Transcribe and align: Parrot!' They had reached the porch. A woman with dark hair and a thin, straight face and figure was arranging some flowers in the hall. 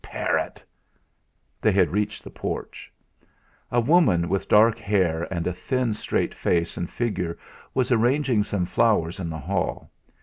Parrot!' 0.03 0.63
They 1.61 1.71
had 1.71 1.91
reached 1.91 2.23
the 2.23 2.31
porch. 2.31 2.91
A 3.71 3.79
woman 3.79 4.29
with 4.29 4.47
dark 4.49 4.79
hair 4.79 5.27
and 5.31 5.45
a 5.45 5.53
thin, 5.53 5.93
straight 5.93 6.33
face 6.33 6.75
and 6.75 6.89
figure 6.89 7.37
was 7.75 7.91
arranging 7.91 8.43
some 8.43 8.65
flowers 8.65 9.19
in 9.19 9.29
the 9.29 9.37
hall. 9.37 9.91